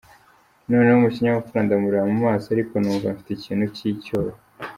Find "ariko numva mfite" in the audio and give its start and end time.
2.55-3.29